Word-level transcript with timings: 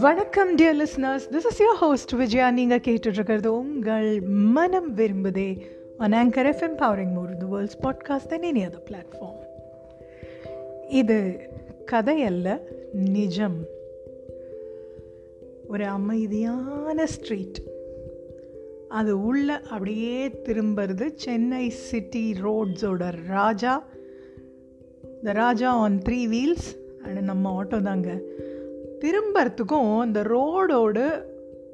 வணக்கம் 0.00 0.56
dear 0.56 0.86
listeners 0.86 1.28
this 1.30 1.46
is 1.50 1.62
your 1.62 1.74
host 1.74 2.12
Vijaya 2.12 2.50
நீங்கள் 2.50 2.78
கேட்டுட்ருக்கிறது 2.78 3.46
உங்கள் 3.46 4.20
மனம் 4.20 4.96
விரும்புதே 4.96 5.60
on 5.98 6.12
Anchor 6.12 6.46
F 6.46 6.62
empowering 6.62 7.12
more 7.12 7.40
the 7.40 7.46
world's 7.50 7.84
podcast 7.84 8.32
than 8.32 8.42
any 8.54 8.60
other 8.60 8.90
platform 8.90 9.40
இது 10.88 11.38
கதை 11.84 12.22
அல்ல 12.22 12.60
நிஜம். 12.92 13.64
ஒரு 15.68 15.86
அமைதியான 15.86 17.06
ஸ்ட்ரீட் 17.06 17.62
அது 18.88 19.24
உள்ள 19.24 19.60
அப்படியே 19.60 20.28
திரும்புறது 20.28 21.10
சென்னை 21.14 21.70
சிட்டி 21.70 22.34
ரோட்ஸோட 22.42 23.14
ராஜா. 23.28 23.88
The 25.26 25.32
raja 25.32 25.70
on 25.82 25.98
three 26.06 26.20
wheels 26.32 26.68
and 27.04 27.18
நம்ம 27.18 27.50
ஆட்டோ 27.58 27.78
தாங்க. 27.82 28.10
திரும்புறதுக்கும் 29.02 29.92
இந்த 30.06 30.20
ரோடோடு 30.22 31.04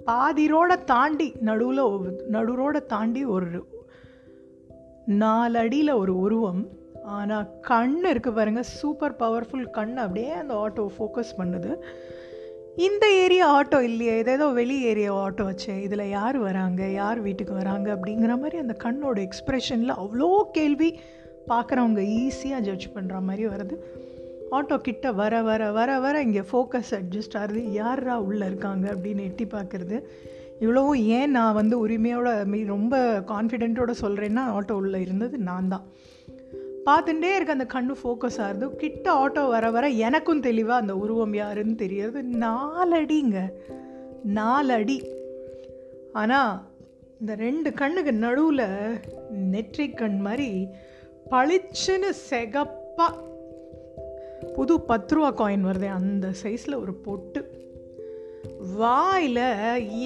பாதி 0.05 0.45
ரோடை 0.53 0.77
தாண்டி 0.85 1.29
நடுவில் 1.49 1.83
நடு 2.29 2.53
ரோடை 2.61 2.81
தாண்டி 2.87 3.25
ஒரு 3.25 3.65
நாலு 5.05 5.59
அடியில் 5.59 5.93
ஒரு 6.03 6.15
உருவம். 6.19 6.63
ஆனால் 7.17 7.51
கண் 7.61 7.99
இருக்குது 8.05 8.37
பாருங்கள் 8.39 8.71
சூப்பர் 8.79 9.19
பவர்ஃபுல் 9.19 9.67
கண் 9.71 9.97
அப்படியே 9.97 10.33
அந்த 10.43 10.55
ஆட்டோ 10.65 10.87
ஃபோக்கஸ் 10.99 11.37
பண்ணுது. 11.39 11.73
இந்த 12.87 13.05
ஏரியா 13.13 13.47
ஆட்டோ 13.59 13.79
இல்லையே 13.81 14.17
ஏதேதோ 14.23 14.47
வெளி 14.53 14.77
ஏரியா 14.83 15.13
ஆட்டோ 15.27 15.45
வச்சு 15.45 15.83
இதில் 15.83 16.09
யார் 16.09 16.39
வராங்க 16.39 16.83
யார் 17.03 17.21
வீட்டுக்கு 17.21 17.55
வராங்க 17.55 17.89
அப்படிங்கிற 17.95 18.35
மாதிரி 18.43 18.59
அந்த 18.59 18.77
கண்ணோட 18.85 19.29
எக்ஸ்ப்ரெஷனில் 19.29 20.01
அவ்வளோ 20.03 20.29
கேள்வி. 20.53 20.91
பார்க்குறவங்க 21.49 22.03
ஈஸியாக 22.21 22.61
ஜட்ஜ் 22.61 22.89
பண்ணுற 22.95 23.23
மாதிரி 23.23 23.47
வருது. 23.47 23.77
ஆட்டோ 24.51 24.77
கிட்ட 24.79 25.13
வர 25.13 25.43
வர 25.43 25.71
வர 25.71 25.99
வர 25.99 26.23
இங்கே 26.23 26.41
ஃபோக்கஸ் 26.41 26.91
அட்ஜஸ்ட் 26.91 27.37
ஆகுது. 27.37 27.73
யாரா 27.73 28.21
உள்ளே 28.21 28.47
இருக்காங்க 28.47 28.95
அப்படின்னு 28.95 29.23
எட்டி 29.23 29.45
பார்க்குறது. 29.45 30.03
இவ்வளவும் 30.61 31.01
ஏன் 31.17 31.31
நான் 31.31 31.55
வந்து 31.55 31.89
உரிமையோட 31.89 32.45
மீ 32.45 32.65
ரொம்ப 32.65 33.21
கான்ஃபிடென்ட்டோட 33.27 33.93
சொல்கிறேன்னா 34.01 34.45
ஆட்டோ 34.59 34.73
உள்ளே 34.73 35.01
இருந்தது 35.01 35.39
நான் 35.39 35.69
தான். 35.69 35.85
பார்த்துட்டே 36.87 37.31
இருக்க 37.35 37.57
அந்த 37.59 37.67
கண்ணு 37.75 37.95
ஃபோக்கஸ் 38.03 38.39
ஆகுது. 38.39 38.77
கிட்ட 38.77 39.29
ஆட்டோ 39.29 39.49
வர 39.49 39.71
வர 39.71 39.89
எனக்கும் 39.89 40.41
தெளிவாக 40.41 40.81
அந்த 40.81 40.97
உருவம் 40.97 41.35
யாருன்னு 41.35 41.75
தெரியாது. 41.75 42.23
நாலடிங்க. 42.23 43.39
நாலடி. 44.25 44.99
ஆனால் 46.13 46.63
இந்த 47.21 47.35
ரெண்டு 47.35 47.73
கண்ணுக்கு 47.73 48.13
நடுவில் 48.13 48.67
நெற்றிக் 49.31 49.97
கண் 49.97 50.21
மாதிரி 50.21 50.69
பளிச்சுன்னு 51.31 52.11
செகப்பாக 52.31 53.27
புது 54.55 54.81
பத்து 54.81 55.15
ரூபா 55.15 55.35
காயின் 55.35 55.65
வருது 55.65 55.87
அந்த 55.87 56.29
சைஸில் 56.43 56.81
ஒரு 56.81 56.95
பொட்டு. 56.95 57.51
வாயில் 58.77 59.37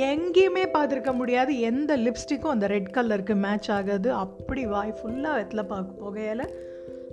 எங்கேயுமே 0.03 0.69
பார்த்துருக்க 0.73 1.15
முடியாது. 1.15 1.61
எந்த 1.61 1.97
லிப்ஸ்டிக்கும் 1.97 2.49
அந்த 2.49 2.67
ரெட் 2.67 2.91
கலருக்கு 2.93 3.35
மேட்ச் 3.35 3.71
ஆகாது. 3.71 4.13
அப்படி 4.13 4.67
வாய் 4.67 4.99
ஃபுல்லாக 5.03 5.35
வெத்தில் 5.35 5.67
பார்க்க 5.67 6.05
போகையில். 6.05 6.49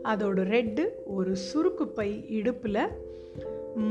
அதோட 0.03 0.43
ரெட்டு 0.55 0.89
ஒரு 1.05 1.35
சுருக்கு 1.35 1.83
பை 1.83 2.29
இடுப்பில் 2.29 2.87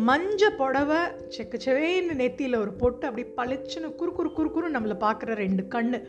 மஞ்ச 0.06 0.50
புடவை 0.56 0.97
செக்கச்சவேன்னு 1.38 2.14
நெத்தியில் 2.16 2.56
ஒரு 2.56 2.72
பொட்டு 2.72 3.06
அப்படி 3.06 3.53
பளிச்சுன்னு 3.53 3.94
குறு 3.94 4.12
குறு 4.12 4.32
குறு 4.32 4.50
குறு 4.50 4.70
நம்மளை 4.70 4.97
பார்க்குற 5.00 5.32
ரெண்டு 5.34 5.62
கண்ணு. 5.62 6.03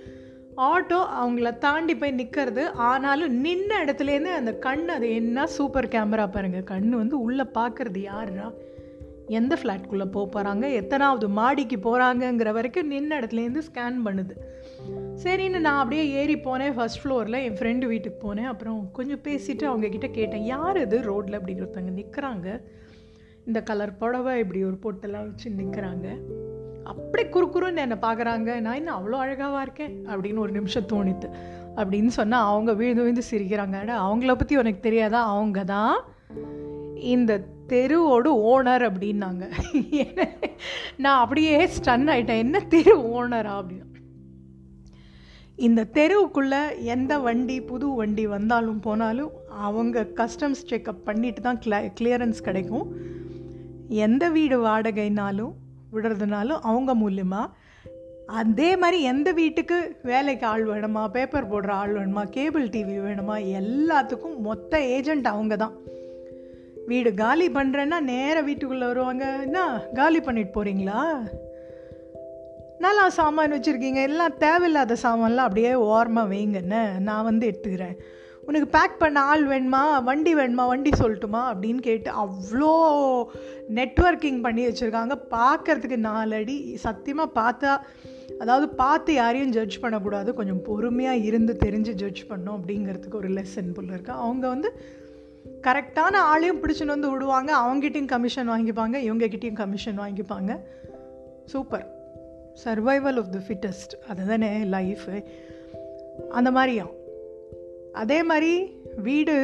ஆட்டோ 0.68 1.00
அவங்கள 1.22 1.58
தாண்டி 1.58 1.96
போய் 1.96 2.12
நிற்கிறது 2.12 2.64
ஆனாலும் 2.72 3.46
நின்ன 3.46 3.72
இடத்துலேருந்து 3.86 4.32
அந்த 4.40 4.54
கண் 4.54 4.88
அது 4.90 5.14
என்ன 5.14 5.48
சூப்பர் 5.48 5.88
கேமரா 5.88 6.32
பாருங்கள் 6.32 6.64
கண் 6.64 6.90
வந்து 6.90 7.22
உள்ளே 7.22 7.46
பார்க்குறது 7.54 7.98
யாருடா 7.98 8.48
எந்த 9.28 9.58
ஃப்ளாட்குள்ளே 9.64 10.06
போக 10.12 10.26
போகிறாங்க 10.36 10.66
எத்தனாவது 10.74 11.28
மாடிக்கு 11.30 11.78
போகிறாங்கங்கிற 11.78 12.52
வரைக்கும் 12.52 12.92
நின்ன 12.92 13.18
இடத்துலேருந்து 13.20 13.62
ஸ்கேன் 13.68 14.00
பண்ணுது. 14.06 14.36
சரின்னு 15.23 15.60
நான் 15.60 15.78
அப்படியே 15.78 16.06
ஏறி 16.11 16.36
போனேன். 16.36 16.76
ஃபஸ்ட் 16.78 17.02
ஃப்ளோரில் 17.04 17.44
என் 17.44 17.58
ஃப்ரெண்டு 17.60 17.86
வீட்டுக்கு 17.86 18.20
போனேன். 18.23 18.52
அப்புறம் 18.54 18.89
கொஞ்சம் 18.92 19.22
பேசிவிட்டு 19.22 19.66
அவங்கக்கிட்ட 19.70 20.12
கேட்டேன் 20.12 20.45
யார் 20.45 20.82
இது 20.82 21.02
ரோட்டில் 21.02 21.38
அப்படி 21.39 21.56
ஒருத்தவங்க 21.60 21.94
நிற்கிறாங்க 22.02 22.48
இந்த 23.45 23.62
கலர் 23.62 23.98
புடவை 23.98 24.39
இப்படி 24.39 24.64
ஒரு 24.64 24.78
பொட்டெல்லாம் 24.83 25.28
வச்சு 25.30 25.50
நிற்கிறாங்க 25.50 26.08
அப்படி 26.89 27.23
குறுக்குறுன்னு 27.23 27.76
என்னை 27.76 27.98
பார்க்குறாங்க. 28.02 28.61
நான் 28.61 28.76
இன்னும் 28.76 28.98
அவ்வளோ 28.98 29.16
அழகாவாக 29.16 29.61
இருக்கேன்? 29.61 29.95
அப்படின்னு 30.08 30.38
ஒரு 30.38 30.52
நிமிஷம் 30.52 30.88
தோணித்து. 30.88 31.27
அப்படின்னு 31.76 32.08
சொன்னால் 32.08 32.48
அவங்க 32.48 32.73
விழுந்து 32.73 33.02
விழுந்து 33.02 33.23
சிரிக்கிறாங்க. 33.32 33.77
அவங்கள 34.05 34.27
பற்றி 34.27 34.58
உனக்கு 34.58 34.80
தெரியாதா? 34.80 35.22
அவங்க 35.36 35.64
தான் 35.64 35.98
இந்த 36.95 37.48
தெருவோட 37.67 38.27
ஓனர் 38.52 38.86
அப்படின்னாங்க. 38.89 39.44
நான் 40.98 41.20
அப்படியே 41.20 41.66
ஸ்டன் 41.66 42.10
ஆகிட்டேன் 42.10 42.38
என்ன 42.38 42.60
தெரு 42.60 42.98
ஓனரா 42.98 43.54
அப்படின்னு. 43.60 43.88
இந்த 45.56 45.88
தெருவுக்குள்ளே 45.94 46.83
எந்த 46.83 47.20
வண்டி 47.20 47.61
புது 47.61 47.88
வண்டி 47.94 48.27
வந்தாலும் 48.27 48.80
போனாலும் 48.80 49.32
அவங்க 49.50 50.08
கஸ்டம்ஸ் 50.16 50.67
செக்கப் 50.70 51.04
பண்ணிட்டு 51.04 51.42
தான் 51.42 51.60
கிள 51.66 51.92
கிளியரன்ஸ் 52.02 52.42
கிடைக்கும். 52.44 52.95
எந்த 53.88 54.30
வீடு 54.30 54.58
வாடகைனாலும் 54.66 55.52
விடுறதுனாலும் 55.94 56.61
அவங்க 56.61 56.94
மூலியமாக 56.95 57.52
அதே 58.26 58.76
மாதிரி 58.76 59.04
எந்த 59.04 59.32
வீட்டுக்கு 59.32 59.77
வேலைக்கு 60.04 60.45
ஆள் 60.45 60.66
வேணுமா 60.67 61.08
பேப்பர் 61.08 61.52
போடுற 61.52 61.70
ஆள் 61.70 61.94
வேணுமா 61.95 62.23
கேபிள் 62.30 62.67
டிவி 62.70 62.95
வேணுமா 63.05 63.36
எல்லாத்துக்கும் 63.60 64.38
மொத்த 64.38 64.80
ஏஜெண்ட் 64.80 65.23
அவங்க 65.23 65.55
தான். 65.55 65.76
வீடு 66.86 67.14
காலி 67.14 67.48
பண்ணுறேன்னா 67.50 68.00
நேராக 68.00 68.42
வீட்டுக்குள்ளே 68.42 68.86
வருவாங்க. 68.86 69.26
என்ன 69.42 69.66
காலி 69.94 70.22
பண்ணிட்டு 70.22 70.54
போகிறீங்களா 70.55 71.02
நல்லா 72.80 73.10
சாமான் 73.10 73.54
வச்சுருக்கீங்க. 73.54 74.02
எல்லாம் 74.02 74.38
தேவையில்லாத 74.38 74.95
சாமான்லாம் 75.04 75.48
அப்படியே 75.48 75.73
ஓரமாக 75.73 76.33
வைங்கன்னு 76.33 77.00
நான் 77.00 77.23
வந்து 77.23 77.45
எடுத்துக்கிறேன். 77.50 77.98
உனக்கு 78.49 78.67
பேக் 78.67 78.99
பண்ண 78.99 79.21
ஆள் 79.21 79.48
வேணுமா? 79.48 80.04
வண்டி 80.04 80.36
வேணுமா? 80.36 80.67
வண்டி 80.67 80.89
சொல்லட்டுமா? 80.89 81.42
அப்படின்னு 81.54 81.80
கேட்டு 81.80 82.11
அவ்வளோ 82.11 82.71
நெட்ஒர்க்கிங் 83.76 84.42
பண்ணி 84.42 84.67
வச்சுருக்காங்க. 84.67 85.17
பார்க்குறதுக்கு 85.32 85.95
நாலடி. 85.95 86.76
சத்தியமாக 86.76 87.42
பார்த்தா 87.42 87.80
அதாவது 88.39 88.70
பார்த்து 88.70 89.14
யாரையும் 89.14 89.49
ஜட்ஜ் 89.49 89.80
பண்ணக்கூடாது. 89.80 90.33
கொஞ்சம் 90.33 90.61
பொறுமையாக 90.61 91.17
இருந்து 91.17 91.58
தெரிஞ்சு 91.65 91.92
ஜட்ஜ் 91.92 92.26
பண்ணோம் 92.26 92.58
அப்படிங்கிறதுக்கு 92.58 93.15
ஒரு 93.15 93.30
லெசன் 93.30 93.73
புல் 93.73 93.88
இருக்கு. 93.88 94.11
அவங்க 94.11 94.48
வந்து 94.48 94.73
கரெக்டான 95.61 96.15
ஆளையும் 96.33 96.61
பிடிச்சின்னு 96.61 96.93
வந்து 96.95 97.11
விடுவாங்க. 97.11 97.58
அவங்ககிட்டையும் 97.58 98.05
கமிஷன் 98.05 98.49
வாங்கிப்பாங்க. 98.49 98.98
இவங்ககிட்டையும் 99.09 99.54
கமிஷன் 99.54 99.99
வாங்கிப்பாங்க. 99.99 100.59
Super 101.45 101.88
survival 102.64 103.17
of 103.17 103.32
the 103.32 103.39
fittest 103.48 104.09
அதுதானே 104.09 104.58
லைஃபு 104.58 105.23
அந்த 106.30 106.52
மாதிரியும் 106.52 106.98
அதே 108.02 108.20
மாதிரி 108.30 108.54
வீடு 109.08 109.36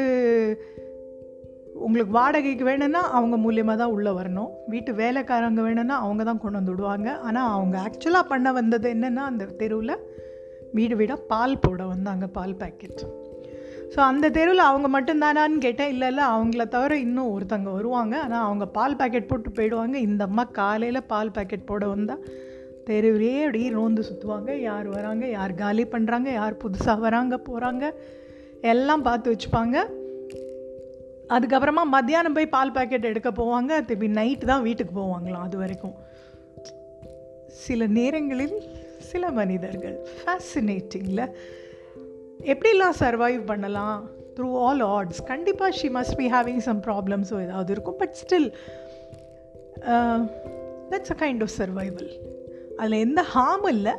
உங்களுக்கு 1.85 2.13
வாடகைக்கு 2.17 2.63
வேணும்னா 2.69 3.01
அவங்க 3.17 3.35
மூலியமாக 3.45 3.77
தான் 3.81 3.93
உள்ளே 3.95 4.11
வரணும். 4.17 4.51
வீட்டு 4.73 4.91
வேலைக்காரங்க 5.01 5.61
வேணும்னா 5.67 5.95
அவங்க 6.05 6.23
தான் 6.29 6.41
கொண்டு 6.43 6.59
வந்து 6.59 6.73
விடுவாங்க. 6.73 7.09
ஆனால் 7.27 7.51
அவங்க 7.55 7.75
ஆக்சுவலாக 7.87 8.31
பண்ண 8.31 8.51
வந்தது 8.59 8.87
என்னென்னா 8.95 9.23
அந்த 9.31 9.45
தெருவில் 9.61 10.01
வீடு 10.77 10.95
வீடாக 11.01 11.27
பால் 11.31 11.61
போட 11.65 11.81
வந்தாங்க 11.93 12.25
பால் 12.37 12.57
பேக்கெட் 12.61 13.03
ஸோ 13.93 13.99
அந்த 14.11 14.25
தெருவில் 14.37 14.69
அவங்க 14.69 14.87
மட்டும்தானான்னு 14.95 15.59
கேட்டேன். 15.65 15.91
இல்லை 15.93 16.07
இல்லை 16.11 16.23
அவங்கள 16.35 16.63
தவிர 16.75 16.93
இன்னும் 17.05 17.31
ஒருத்தங்க 17.33 17.69
வருவாங்க. 17.77 18.15
ஆனால் 18.25 18.45
அவங்க 18.47 18.65
பால் 18.77 18.97
பேக்கெட் 18.99 19.29
போட்டு 19.31 19.49
போயிடுவாங்க. 19.57 19.95
இந்த 20.07 20.21
அம்மா 20.29 20.43
காலையில் 20.59 21.07
பால் 21.13 21.35
பேக்கெட் 21.37 21.69
போட 21.71 21.85
வந்தால் 21.93 22.23
தெருவிலே 22.87 23.37
அப்படியே 23.45 23.69
ரோந்து 23.77 24.01
சுற்றுவாங்க 24.09 24.51
யார் 24.69 24.87
வராங்க 24.95 25.25
யார் 25.37 25.53
காலி 25.61 25.83
பண்ணுறாங்க 25.93 26.29
யார் 26.39 26.61
புதுசாக 26.63 27.03
வராங்க 27.05 27.35
போகிறாங்க 27.47 27.85
எல்லாம் 28.71 29.05
பார்த்து 29.07 29.33
வச்சுப்பாங்க. 29.33 29.77
அதுக்கப்புறமா 31.35 31.83
மத்தியானம் 31.93 32.35
போய் 32.37 32.53
பால் 32.55 32.73
பேக்கெட் 32.75 33.09
எடுக்க 33.11 33.29
போவாங்க. 33.39 33.71
திருப்பி 33.87 34.07
நைட்டு 34.19 34.45
தான் 34.51 34.65
வீட்டுக்கு 34.67 34.93
போவாங்களாம் 35.01 35.45
அது 35.47 35.57
வரைக்கும். 35.63 35.95
சில 37.65 37.87
நேரங்களில் 37.99 38.57
சில 39.09 39.29
மனிதர்கள் 39.39 39.97
ஃபேசினேட்டிங்கில் 40.17 41.23
எப்படிலாம் 42.53 42.97
சர்வைவ் 43.01 43.43
பண்ணலாம்? 43.51 43.97
த்ரூ 44.37 44.49
ஆல் 44.65 44.83
ஆட்ஸ் 44.95 45.21
கண்டிப்பாக 45.31 45.77
she 45.79 45.87
must 45.97 46.17
be 46.21 46.25
having 46.35 46.63
some 46.67 46.81
ப்ராப்ளம்ஸோ 46.87 47.37
ஏதாவது 47.45 47.71
இருக்கும். 47.75 47.99
But 48.01 48.15
still 48.21 48.49
that's 50.91 51.13
a 51.15 51.17
kind 51.23 51.43
of 51.45 51.55
survival 51.59 52.11
அதில் 52.79 53.03
எந்த 53.05 53.21
ஹார்ம் 53.35 53.67
இல்லை. 53.75 53.95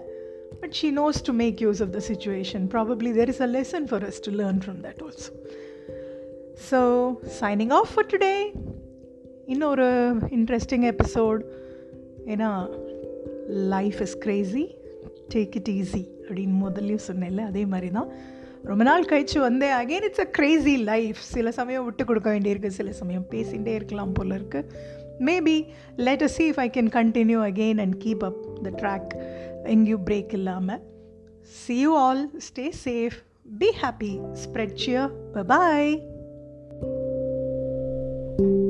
but 0.60 0.74
she 0.74 0.90
knows 0.90 1.20
to 1.22 1.32
make 1.32 1.60
use 1.60 1.80
of 1.80 1.92
the 1.92 2.00
situation. 2.00 2.68
Probably 2.68 3.12
there 3.12 3.28
is 3.28 3.40
a 3.40 3.46
lesson 3.48 3.86
for 3.86 4.00
us 4.04 4.18
to 4.20 4.30
learn 4.30 4.60
from 4.60 4.82
that 4.82 5.00
also. 5.00 5.32
So, 6.58 7.20
signing 7.30 7.72
off 7.72 7.90
for 7.90 8.04
today. 8.04 8.52
In 9.48 9.62
our 9.62 9.80
interesting 10.30 10.86
episode, 10.86 11.44
you 12.26 12.36
know, 12.36 12.54
life 13.76 14.00
is 14.00 14.14
crazy. 14.16 14.66
Take 15.28 15.56
it 15.56 15.68
easy. 15.68 16.04
அப்படின்னு 16.28 16.56
முதல்லையும் 16.62 17.06
சொன்னேன்ல 17.08 17.42
அதே 17.50 17.62
மாதிரி 17.72 17.88
தான் 17.90 18.08
ரொம்ப 18.70 18.82
நாள் 18.88 19.08
கழிச்சு 19.10 19.38
வந்தேன் 19.48 19.74
again 19.80 20.06
it's 20.08 20.22
a 20.24 20.28
crazy 20.38 20.74
life 20.90 21.18
சில 21.34 21.50
சமயம் 21.58 21.84
விட்டு 21.84 22.04
கொடுக்க 22.04 22.28
வேண்டியிருக்கு 22.34 22.70
சில 22.78 22.92
சமயம் 23.00 23.26
பேசிகிட்டே 23.34 23.74
இருக்கலாம் 23.78 24.14
போல 24.18 24.38
இருக்குது 24.38 24.70
maybe 25.28 25.56
let 26.06 26.24
a 26.28 26.30
see 26.36 26.44
if 26.52 26.60
I 26.64 26.68
can 26.76 26.90
continue 26.98 27.40
again 27.50 27.82
and 27.84 27.96
keep 28.04 28.24
up 28.30 28.40
the 28.64 28.72
track 28.82 29.12
எங்கேயும் 29.66 30.04
பிரேக் 30.04 30.32
இல்லாமல் 30.32 30.82
see 31.60 31.76
you 31.80 31.92
all 31.96 32.24
stay 32.48 32.66
safe 32.84 33.18
be 33.58 33.70
happy 33.82 34.14
spread 34.44 34.78
cheer 34.84 35.10
bye 35.46 35.90
thank 38.38 38.40
you 38.40 38.65